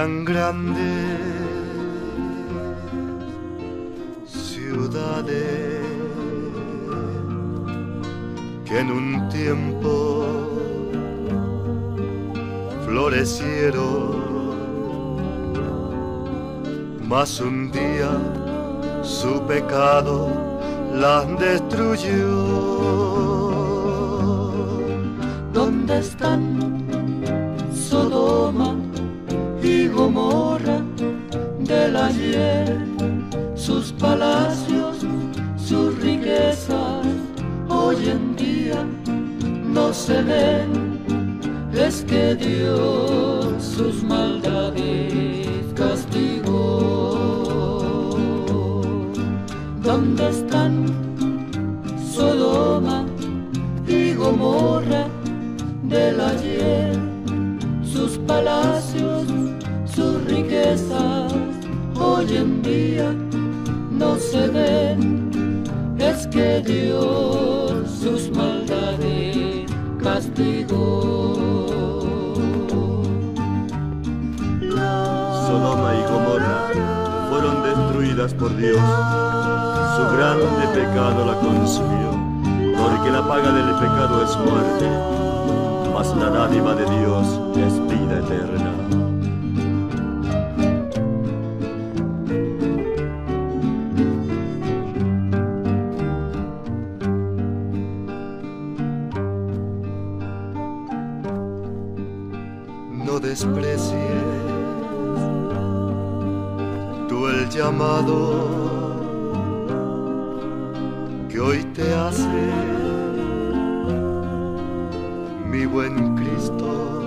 [0.00, 1.18] eran grandes
[4.24, 5.82] ciudades
[8.64, 10.24] que en un tiempo
[12.86, 14.16] florecieron,
[17.06, 18.10] mas un día
[19.02, 20.28] su pecado
[20.94, 22.70] las destruyó.
[25.52, 26.89] ¿Dónde están
[33.54, 35.04] Sus palacios,
[35.56, 37.06] sus riquezas,
[37.68, 38.86] hoy en día
[39.62, 40.98] no se ven.
[41.74, 45.29] Es que Dios sus maldades
[115.46, 117.02] mi buen Cristo,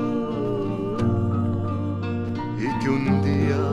[2.60, 3.64] y que un día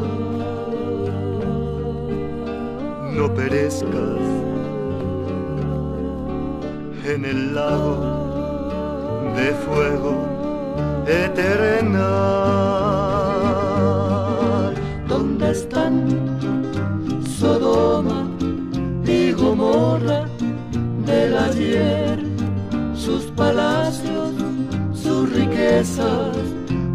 [3.16, 4.20] no perezcas
[7.04, 7.96] en el lago
[9.34, 10.14] de fuego
[11.08, 12.08] eterna.
[15.08, 16.06] ¿Dónde están
[17.26, 18.19] Sodoma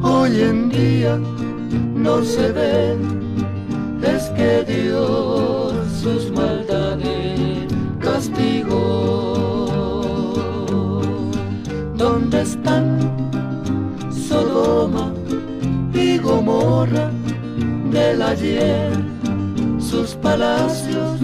[0.02, 1.20] hoy en día
[1.96, 3.00] no se ven,
[4.02, 7.68] es que Dios sus maldades
[8.00, 8.86] castigó.
[11.96, 13.00] ¿Dónde están
[14.12, 15.12] Sodoma
[15.94, 17.12] y Gomorra
[17.92, 18.92] del ayer?
[19.80, 21.20] Sus palacios,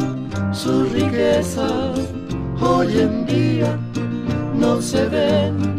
[0.52, 2.00] sus riquezas,
[2.60, 3.78] hoy en día
[4.56, 5.71] no se ven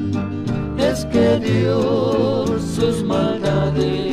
[0.92, 4.11] es que Dios sus maldades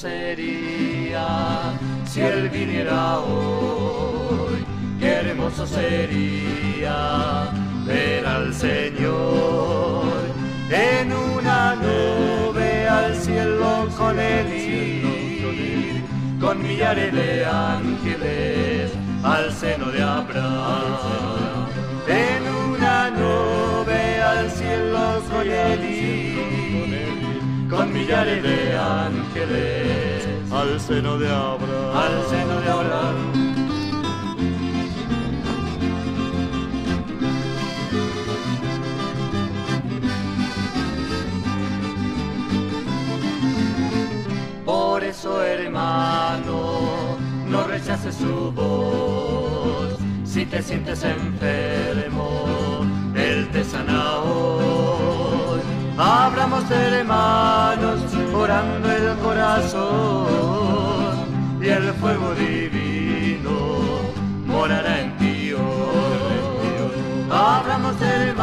[0.00, 1.26] sería
[2.06, 4.64] si él viniera hoy.
[4.98, 7.50] Qué hermoso sería
[7.84, 10.14] ver al Señor
[10.70, 16.02] en una nube al cielo con él ir,
[16.40, 18.92] con millares de ángeles
[19.22, 21.68] al seno de Abraham.
[22.08, 22.42] En
[22.72, 26.29] una nube al cielo con con
[28.10, 33.16] millares de ángeles, al seno de Abraham, al seno de Abraham.
[44.64, 47.16] Por eso, hermano,
[47.48, 52.80] no rechaces su voz si te sientes enfermo enfermo,
[53.14, 55.60] Él te sana hoy.
[56.50, 58.00] Abramos hermanos,
[58.34, 60.34] orando el corazón,
[61.62, 63.52] y el fuego divino
[64.46, 65.60] morará en ti hoy.
[67.30, 68.39] Abramos hermanos,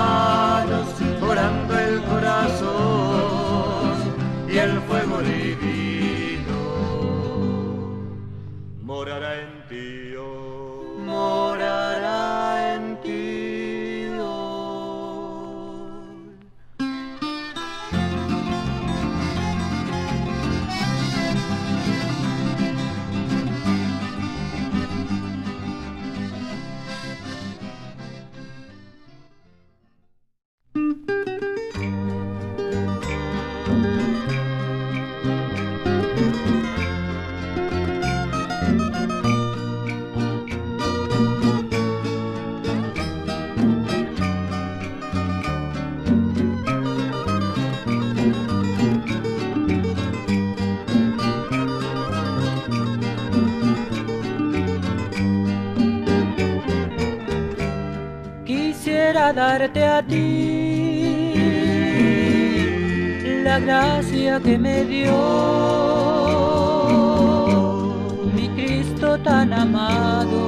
[69.24, 70.40] Tan amado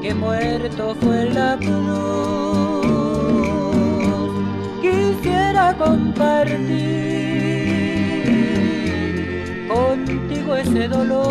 [0.00, 2.86] que muerto fue la cruz.
[4.80, 6.46] Quisiera compartir
[9.68, 11.24] contigo ese dolor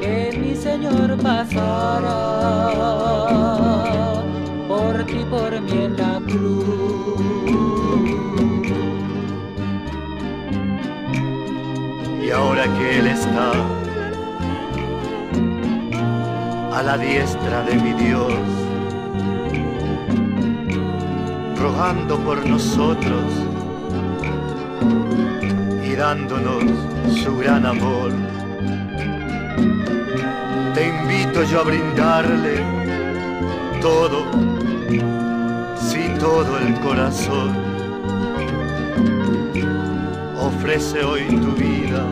[0.00, 2.20] que mi Señor pasará
[4.68, 5.96] por ti, por mí en
[12.44, 13.52] ahora que Él está
[16.78, 18.34] a la diestra de mi Dios,
[21.58, 23.24] rogando por nosotros
[25.82, 26.64] y dándonos
[27.22, 28.12] su gran amor.
[30.74, 32.56] Te invito yo a brindarle
[33.80, 34.26] todo,
[35.78, 37.50] sí todo el corazón.
[40.38, 42.04] Ofrece hoy tu vida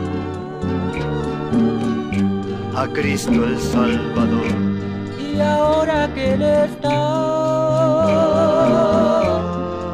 [2.75, 4.47] a Cristo el Salvador.
[5.19, 6.89] Y ahora que Él está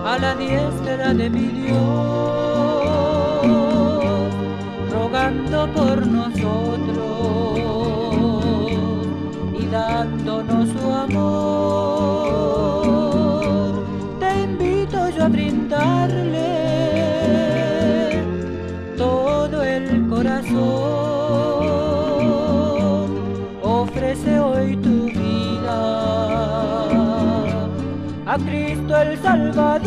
[0.06, 1.78] a la diestra de mi Dios,
[4.92, 7.60] rogando por nosotros
[9.60, 11.69] y dándonos su amor,
[29.50, 29.79] el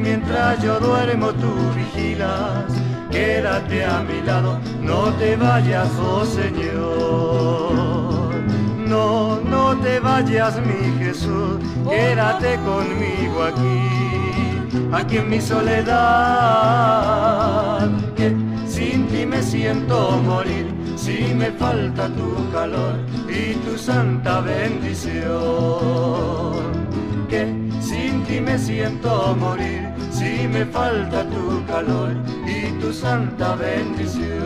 [0.00, 2.64] Mientras yo duermo, tú vigilas.
[3.10, 7.72] Quédate a mi lado, no te vayas, oh Señor.
[8.86, 11.58] No, no te vayas, mi Jesús.
[11.88, 13.88] Quédate conmigo aquí,
[14.92, 15.98] aquí en mi soledad.
[18.14, 18.36] Que
[18.66, 22.94] sin ti me siento morir, si me falta tu calor
[23.28, 25.26] y tu santa bendición.
[27.28, 27.46] Que
[27.80, 29.87] sin ti me siento morir,
[30.38, 32.14] si me falta tu calor
[32.46, 34.37] y tu santa bendición.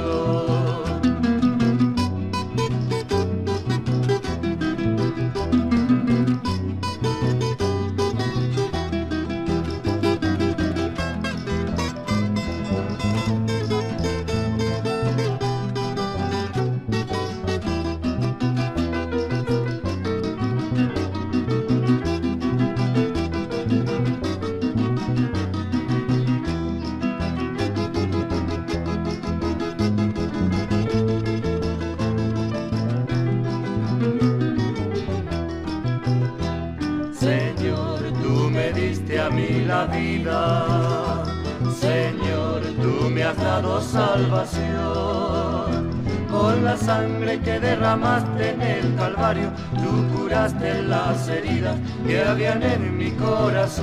[47.93, 53.83] En el Calvario, tú curaste las heridas que habían en mi corazón.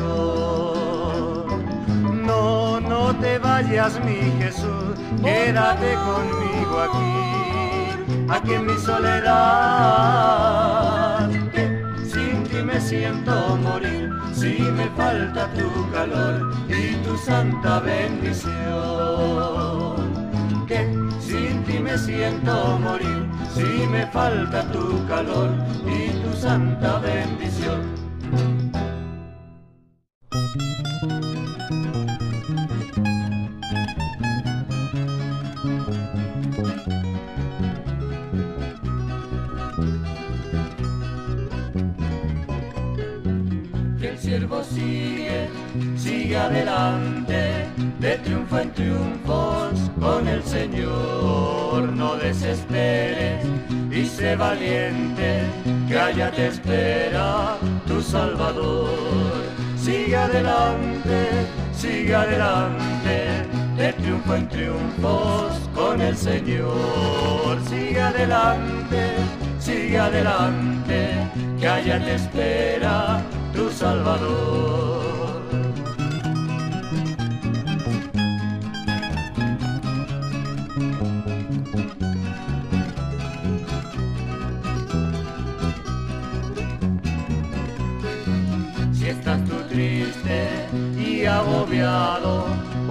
[2.26, 7.22] No, no te vayas, mi Jesús, quédate conmigo aquí,
[8.30, 9.30] aquí en mi soledad.
[11.54, 18.50] Que sin ti me siento morir, si me falta tu calor y tu santa bendición.
[20.68, 20.80] Que
[21.20, 25.50] sin ti me siento morir, si me falta tu calor
[25.86, 27.80] y tu santa bendición.
[44.00, 45.50] Que el siervo sigue,
[45.98, 47.49] sigue adelante, de
[48.50, 51.94] triunfo en triunfos con el Señor.
[51.94, 53.46] No desesperes
[53.92, 55.44] y sé valiente,
[55.88, 58.90] que allá te espera tu Salvador.
[59.78, 61.28] Sigue adelante,
[61.74, 63.46] sigue adelante,
[63.78, 67.58] de triunfo en triunfos con el Señor.
[67.68, 69.14] Sigue adelante,
[69.60, 71.10] sigue adelante,
[71.60, 73.22] que allá te espera
[73.54, 75.19] tu Salvador.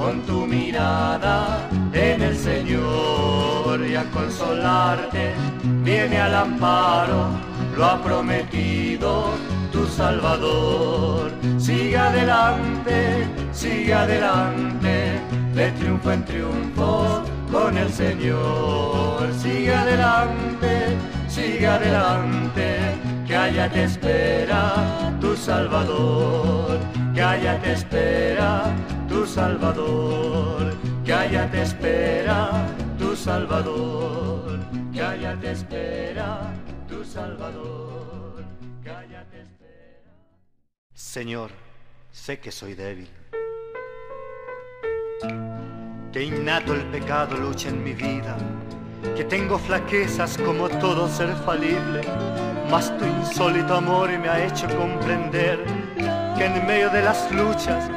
[0.09, 5.33] Pon tu mirada en el Señor y a consolarte
[5.85, 7.29] viene al amparo,
[7.77, 9.35] lo ha prometido
[9.71, 11.31] tu Salvador.
[11.59, 15.21] Sigue adelante, sigue adelante,
[15.55, 17.23] de triunfo en triunfo
[17.53, 19.29] con el Señor.
[19.43, 20.73] Sigue adelante,
[21.29, 22.67] sigue adelante,
[23.27, 24.63] que allá te espera
[25.21, 26.79] tu Salvador,
[27.15, 28.75] que allá te espera
[29.29, 32.67] Salvador, que allá te espera
[32.99, 34.59] tu Salvador,
[34.91, 36.51] que allá te espera
[36.89, 38.43] tu Salvador,
[38.83, 40.11] que allá te espera.
[40.95, 41.51] Señor,
[42.11, 43.11] sé que soy débil,
[46.11, 48.35] que innato el pecado lucha en mi vida,
[49.15, 52.01] que tengo flaquezas como todo ser falible,
[52.71, 55.59] mas tu insólito amor me ha hecho comprender
[56.37, 57.91] que en medio de las luchas,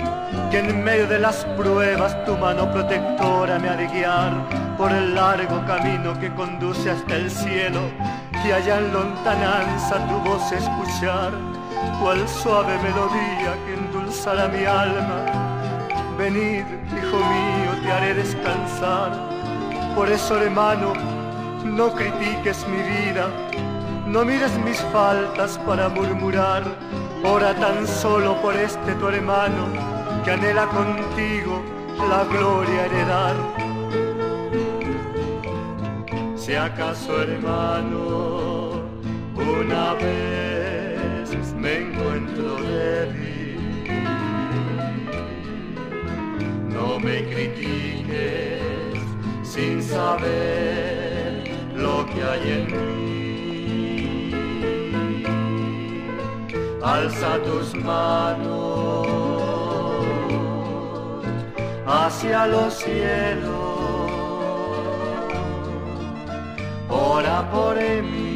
[0.49, 4.33] que en medio de las pruebas tu mano protectora me ha de guiar
[4.77, 7.79] por el largo camino que conduce hasta el cielo
[8.45, 11.31] y allá en lontananza tu voz escuchar,
[12.01, 15.25] cual suave melodía que endulzará mi alma.
[16.17, 16.65] Venid,
[16.97, 19.11] hijo mío, te haré descansar.
[19.95, 20.93] Por eso, hermano,
[21.63, 23.27] no critiques mi vida,
[24.07, 26.63] no mires mis faltas para murmurar.
[27.23, 31.61] Ora tan solo por este tu hermano que anhela contigo
[32.09, 33.35] la gloria heredar.
[36.35, 38.81] Si acaso hermano,
[39.35, 43.87] una vez me encuentro débil,
[46.69, 48.61] no me critiques
[49.43, 51.43] sin saber
[51.75, 53.01] lo que hay en mí.
[56.83, 59.30] Alza tus manos
[61.91, 63.51] hacia los cielos.
[66.89, 68.30] Ora por mí,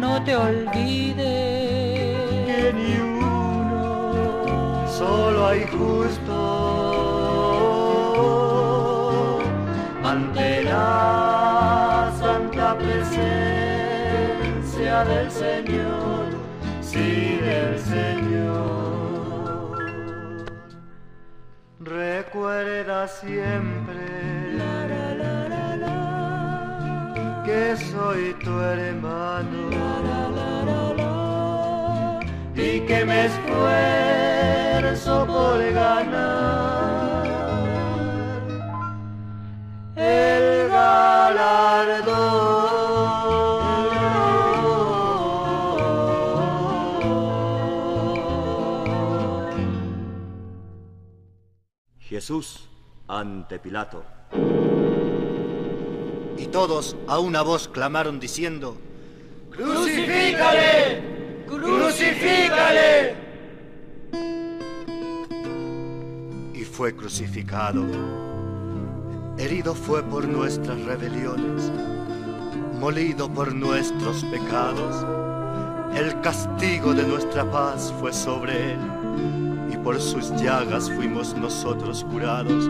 [0.00, 1.16] no te olvides
[2.46, 6.36] que ni uno solo hay justo
[10.04, 13.24] ante la santa presencia
[15.04, 16.26] del Señor,
[16.80, 18.56] sí del Señor.
[21.80, 23.85] Recuerda siempre
[27.46, 29.70] que soy tu hermano
[32.56, 37.26] y que me esfuerzo por ganar
[39.94, 42.26] el galardón.
[52.00, 52.68] Jesús
[53.06, 54.15] ante Pilato.
[56.56, 58.78] Todos a una voz clamaron diciendo,
[59.50, 61.02] ¡Crucifícale!
[61.46, 63.14] ¡Crucifícale!
[66.54, 67.84] y fue crucificado.
[69.36, 71.70] Herido fue por nuestras rebeliones,
[72.80, 75.04] molido por nuestros pecados.
[75.94, 78.80] El castigo de nuestra paz fue sobre él,
[79.74, 82.66] y por sus llagas fuimos nosotros curados.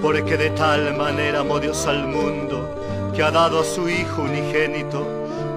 [0.00, 2.83] Porque de tal manera amó Dios al mundo,
[3.14, 5.06] que ha dado a su Hijo unigénito,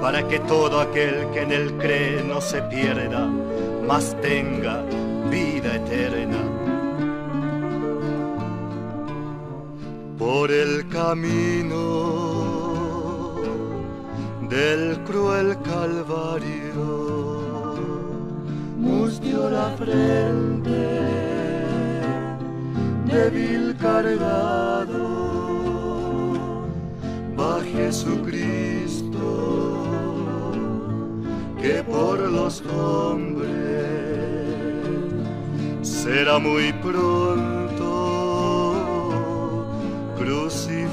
[0.02, 3.28] para que todo aquel que en él cree no se pierda,
[3.88, 4.84] mas tenga
[5.30, 6.58] vida eterna.
[10.18, 11.84] por el camino
[14.50, 16.86] del cruel calvario.
[18.78, 20.80] Mustió la frente,
[23.06, 24.87] débil cargado, va
[27.78, 29.28] Jesucristo,
[31.62, 33.58] que por los hombres
[35.82, 37.86] Será muy pronto
[40.18, 40.88] crucificado.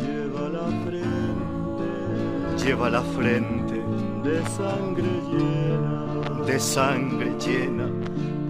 [0.00, 1.88] lleva la frente
[2.64, 3.82] Lleva la frente
[4.24, 7.88] de sangre llena, de sangre llena,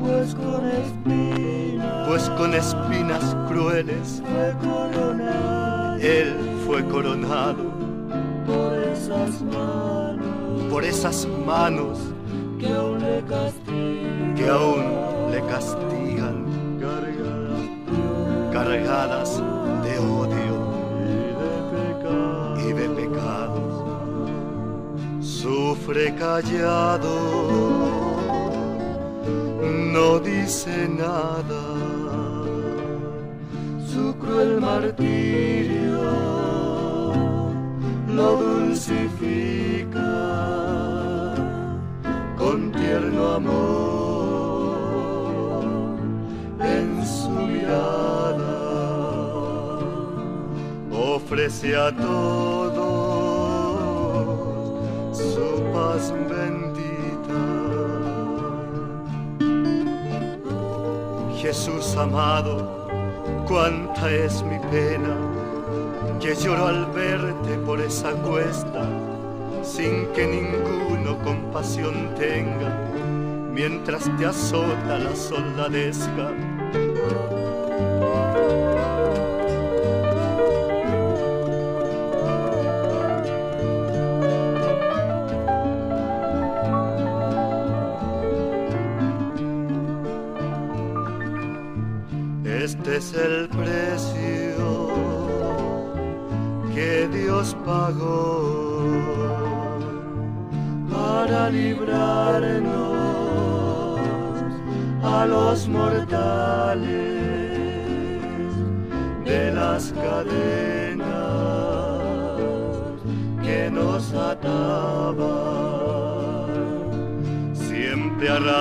[0.05, 2.09] pues con espinas.
[2.09, 4.23] Pues con espinas crueles.
[4.25, 5.97] Fue coronado.
[6.01, 6.37] Él
[6.67, 7.64] fue coronado.
[8.47, 10.27] Por esas manos.
[10.71, 11.99] Por esas manos.
[12.59, 14.85] Que aún le castigan, que aún
[15.31, 16.47] le castigan,
[16.81, 17.69] cargadas.
[18.53, 19.43] Cargadas
[19.83, 20.55] de odio.
[21.01, 22.61] Y de pecado.
[22.61, 23.85] y de pecados.
[25.21, 27.11] Sufre callado,
[29.94, 31.62] no dice nada.
[33.90, 36.02] Su cruel martirio
[38.09, 40.12] lo dulcifica
[42.37, 44.74] con tierno amor
[46.61, 48.54] en su mirada.
[51.14, 52.74] Ofrece a todos
[55.33, 56.63] su paz bendita.
[61.44, 62.88] Jesús amado,
[63.46, 65.14] cuánta es mi pena,
[66.18, 68.88] que lloro al verte por esa cuesta,
[69.62, 72.90] sin que ninguno compasión tenga,
[73.52, 76.33] mientras te azota la soldadesca.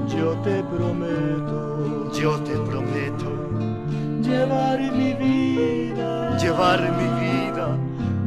[0.08, 3.30] yo te prometo yo te prometo
[4.22, 7.76] llevar mi vida llevar mi vida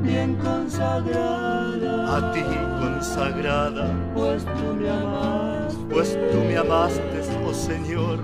[0.01, 2.43] bien consagrada, a ti
[2.81, 7.01] consagrada, pues tú me amaste pues tú me amaste,
[7.47, 8.19] oh Señor,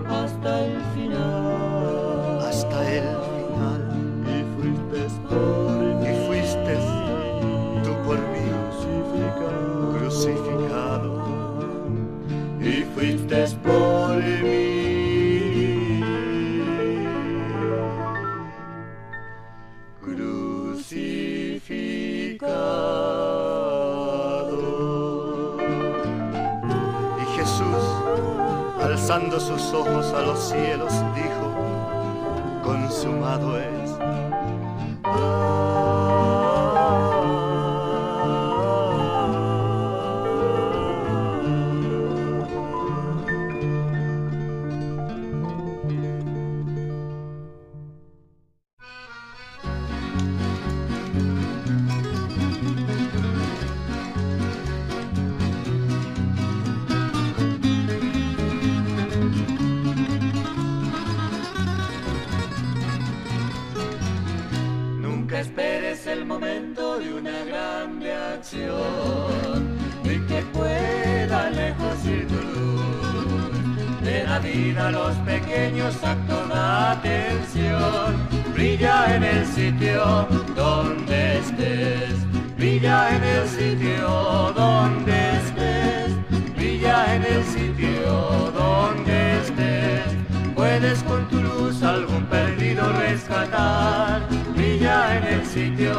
[74.91, 78.17] los pequeños actos de atención.
[78.53, 82.15] Brilla en el sitio donde estés,
[82.57, 86.11] brilla en el sitio donde estés,
[86.55, 90.13] brilla en el sitio donde estés.
[90.55, 94.21] Puedes con tu luz algún perdido rescatar,
[94.55, 95.95] brilla en el sitio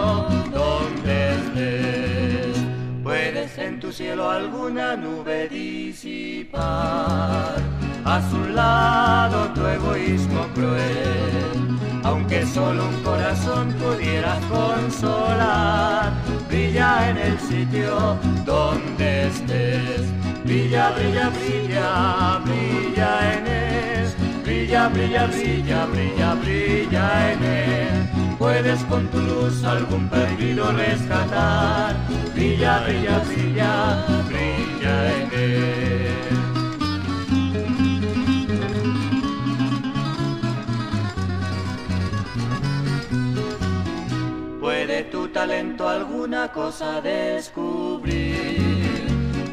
[0.52, 2.56] donde estés.
[3.02, 6.54] Puedes en tu cielo alguna nube disipar
[8.04, 11.78] a su lado tu egoísmo cruel.
[12.02, 16.12] Aunque solo un corazón pudiera consolar,
[16.48, 20.02] brilla en el sitio donde estés.
[20.44, 24.14] Brilla, brilla, brilla, brilla en él.
[24.44, 28.36] Brilla, brilla, brilla, brilla, brilla en él.
[28.38, 31.96] Puedes con tu luz algún perdido rescatar.
[32.34, 36.03] Brilla, brilla, brilla, brilla en él.
[45.34, 48.54] Talento alguna cosa descubrir.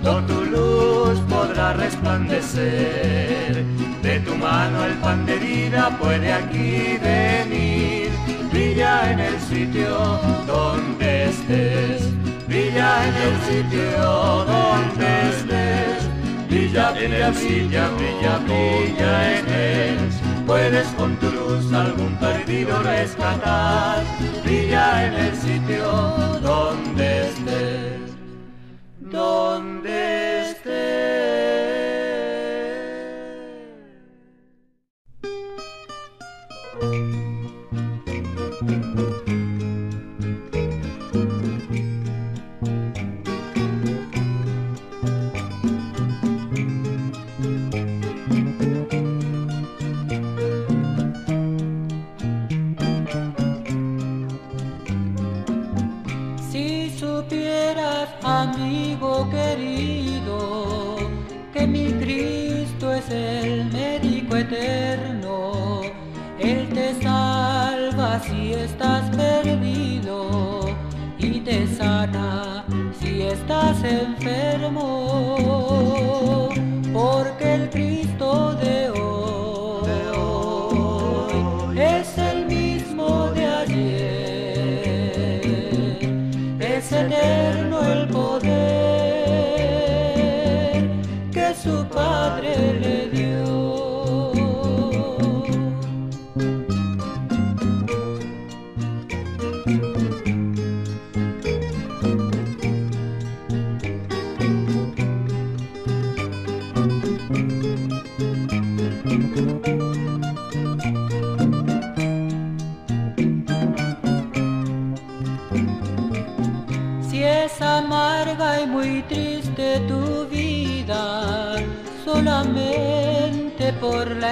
[0.04, 3.66] Con tu luz podrá resplandecer,
[4.04, 8.12] de tu mano el pan de vida puede aquí venir.
[8.52, 12.02] Brilla en el sitio donde estés,
[12.48, 16.02] brilla en el sitio donde estés.
[16.48, 19.46] Brilla, brilla, brilla, brilla, brilla en
[20.46, 24.04] puedes con tu luz algún perdido rescatar.
[24.44, 25.86] Brilla en el sitio
[26.42, 28.16] donde estés,
[29.00, 30.31] donde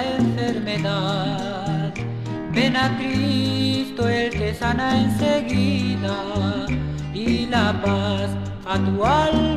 [0.04, 1.94] enfermedad.
[2.52, 6.16] Ven a Cristo el que sana enseguida
[7.14, 8.30] y la paz
[8.66, 9.49] a tu alma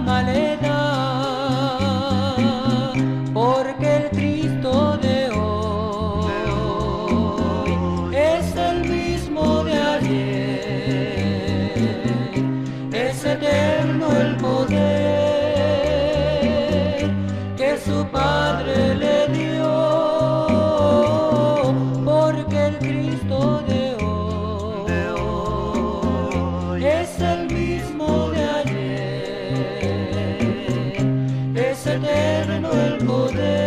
[31.86, 33.63] Amen.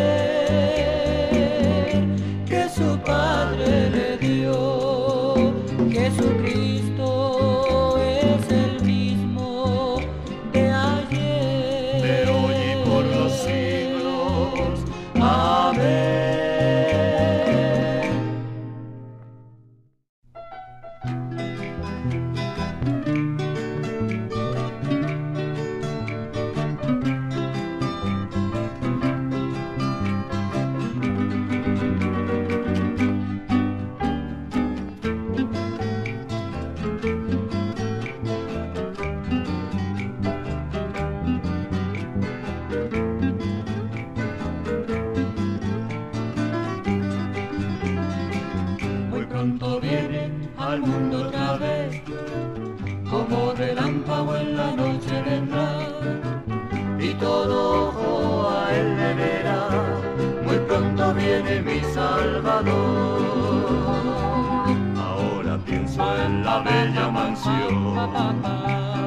[64.97, 67.97] Ahora pienso en la bella mansión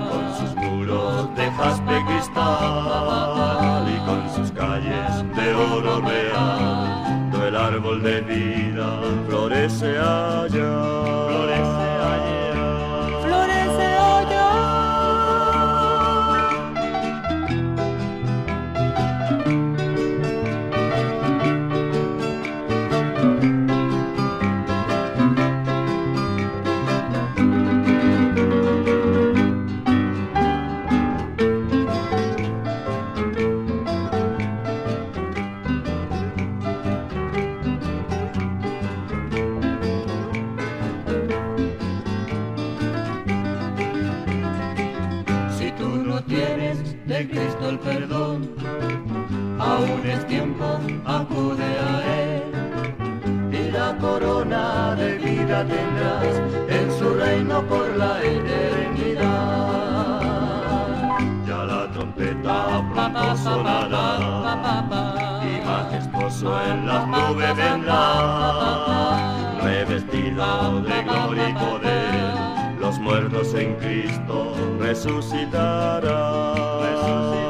[0.09, 7.31] con sus muros de jaspe cristal y con sus calles de oro real.
[7.47, 10.49] El árbol de vida florece allá.
[11.29, 11.88] Florece
[47.77, 48.49] perdón.
[49.59, 52.43] Aún es tiempo, acude a él.
[53.51, 60.21] Y la corona de vida tendrás en su reino por la eternidad.
[61.45, 64.07] Ya la trompeta pronto sonará.
[65.43, 68.01] Y majestuoso en las nubes vendrá.
[69.61, 72.19] Revestido de gloria y poder
[72.79, 76.01] los muertos en Cristo resucitarán.
[76.81, 77.48] Resucitará.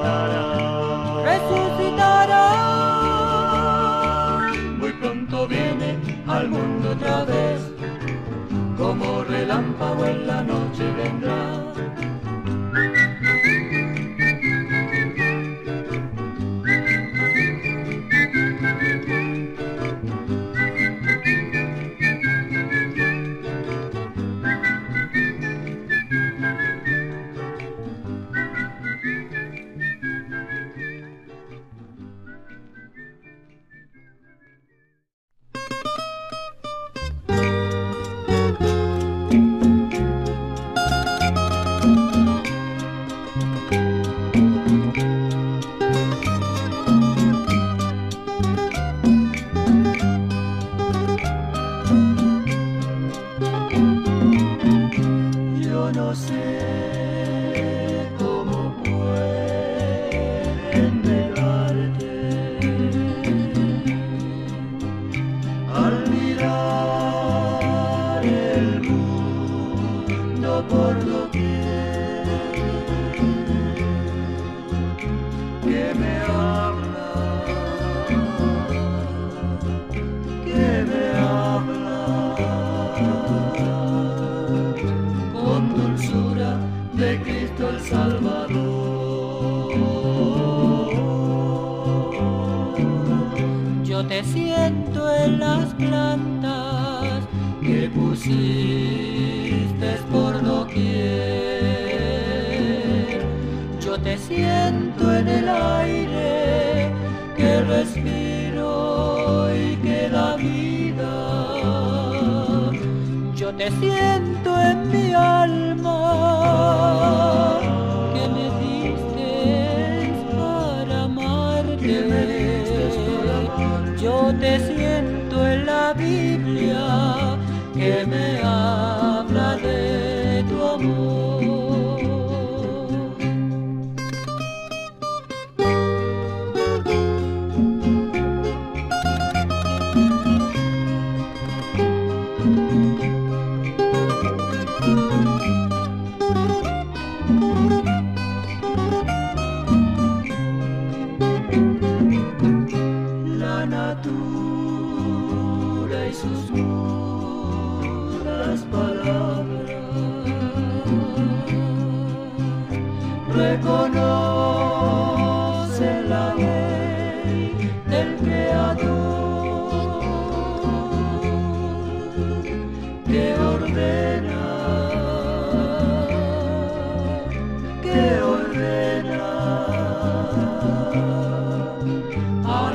[9.50, 11.69] relámpago en la noche vendrá.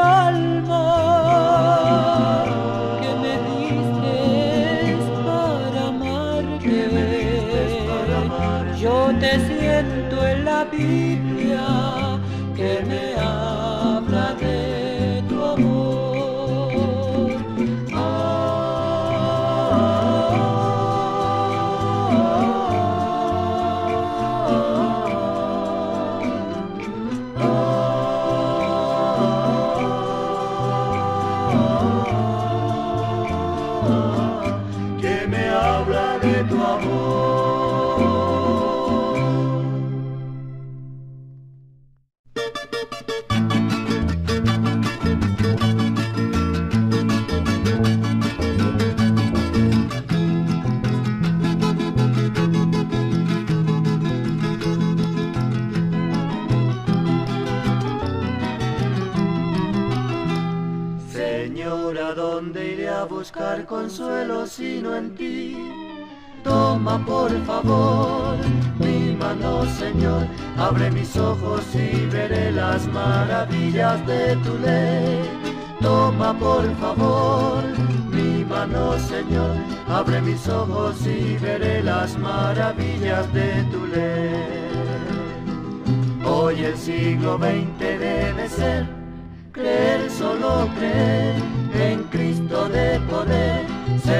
[0.00, 0.84] alma
[3.00, 4.16] que me diste
[5.24, 6.80] para amarte.
[8.80, 10.99] Yo te siento en la vida.
[36.78, 37.09] De
[67.06, 68.36] por favor
[68.78, 75.28] mi mano, Señor, abre mis ojos y veré las maravillas de tu ley.
[75.80, 77.62] Toma por favor
[78.10, 79.56] mi mano, Señor,
[79.88, 84.70] abre mis ojos y veré las maravillas de tu ley.
[86.24, 88.86] Hoy el siglo XX debe ser
[89.52, 91.34] creer, solo creer
[91.74, 93.59] en Cristo de poder,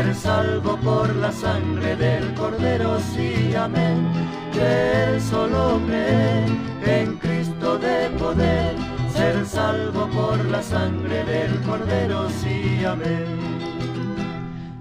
[0.03, 4.09] ser salvo por la sangre del Cordero, sí, amén.
[4.53, 6.49] Creer, solo creer
[6.87, 8.77] en Cristo de poder,
[9.13, 13.27] ser salvo por la sangre del Cordero, sí, amén.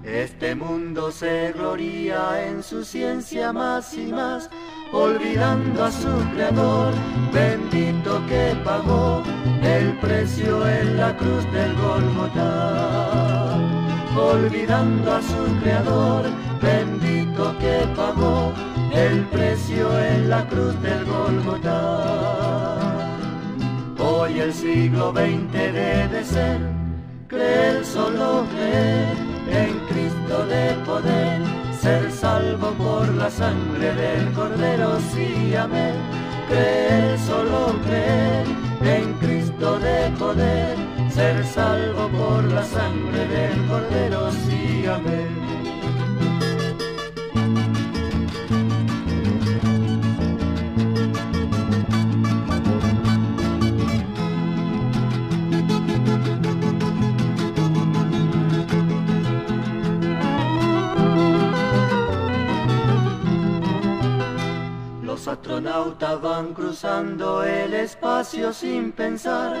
[0.02, 4.48] Este mundo se gloria en su ciencia más y más,
[4.90, 6.94] olvidando a su creador,
[7.32, 9.22] bendito que pagó
[9.62, 13.79] el precio en la cruz del Golgotá.
[14.16, 16.24] Olvidando a su creador,
[16.60, 18.52] bendito que pagó
[18.92, 23.06] el precio en la cruz del Golgotá.
[23.98, 26.58] Hoy el siglo XX debe ser
[27.28, 29.16] creer, solo creer
[29.48, 31.40] en Cristo de poder,
[31.80, 35.94] ser salvo por la sangre del Cordero, sí, amén.
[36.48, 38.44] Creer, solo creer
[38.82, 40.76] en Cristo de poder,
[41.10, 45.28] ser salvo por la sangre del Cordero, sí, amén.
[65.02, 69.56] Los astronautas van cruzando el espacio sin pensar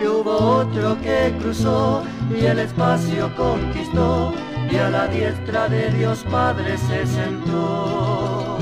[0.00, 2.02] que hubo otro que cruzó
[2.34, 4.32] y el espacio conquistó
[4.70, 8.56] y a la diestra de Dios Padre se sentó.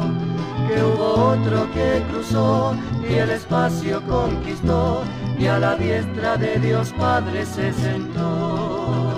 [0.67, 2.75] Que hubo otro que cruzó
[3.09, 5.03] y el espacio conquistó
[5.39, 9.15] y a la diestra de Dios Padre se sentó.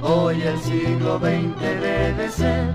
[0.00, 2.72] Hoy el siglo XX debe ser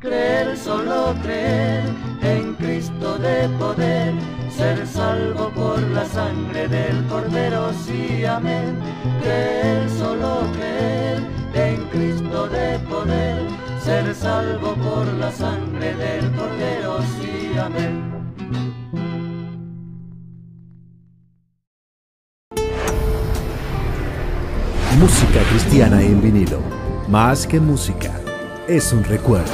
[0.00, 1.84] creer, solo creer
[2.22, 4.14] en Cristo de poder,
[4.50, 8.78] ser salvo por la sangre del Cordero, sí, amén.
[9.22, 11.22] Creer, solo creer
[11.54, 13.42] en Cristo de poder,
[13.82, 18.10] ser salvo por la sangre del Cordero, sí, amén.
[24.98, 26.60] Música cristiana en vinilo.
[27.08, 28.12] Más que música,
[28.68, 29.50] es un recuerdo.